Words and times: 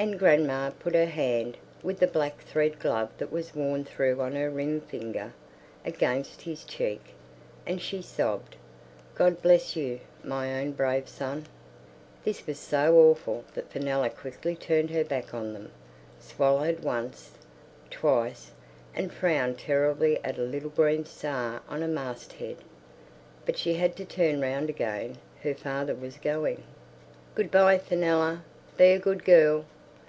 And 0.00 0.16
grandma 0.16 0.70
put 0.70 0.94
her 0.94 1.06
hand, 1.06 1.56
with 1.82 1.98
the 1.98 2.06
black 2.06 2.40
thread 2.42 2.78
glove 2.78 3.10
that 3.18 3.32
was 3.32 3.56
worn 3.56 3.84
through 3.84 4.20
on 4.20 4.36
her 4.36 4.48
ring 4.48 4.80
finger, 4.80 5.32
against 5.84 6.42
his 6.42 6.62
cheek, 6.62 7.14
and 7.66 7.80
she 7.82 8.00
sobbed, 8.00 8.54
"God 9.16 9.42
bless 9.42 9.74
you, 9.74 9.98
my 10.22 10.54
own 10.60 10.70
brave 10.70 11.08
son!" 11.08 11.46
This 12.22 12.46
was 12.46 12.60
so 12.60 12.96
awful 12.96 13.42
that 13.54 13.72
Fenella 13.72 14.08
quickly 14.08 14.54
turned 14.54 14.90
her 14.90 15.02
back 15.02 15.34
on 15.34 15.52
them, 15.52 15.72
swallowed 16.20 16.84
once, 16.84 17.32
twice, 17.90 18.52
and 18.94 19.12
frowned 19.12 19.58
terribly 19.58 20.22
at 20.24 20.38
a 20.38 20.42
little 20.42 20.70
green 20.70 21.06
star 21.06 21.60
on 21.68 21.82
a 21.82 21.88
mast 21.88 22.34
head. 22.34 22.58
But 23.44 23.58
she 23.58 23.74
had 23.74 23.96
to 23.96 24.04
turn 24.04 24.40
round 24.40 24.70
again; 24.70 25.18
her 25.42 25.56
father 25.56 25.96
was 25.96 26.18
going. 26.18 26.62
"Good 27.34 27.50
bye, 27.50 27.78
Fenella. 27.78 28.44
Be 28.76 28.92
a 28.92 29.00
good 29.00 29.24
girl." 29.24 29.64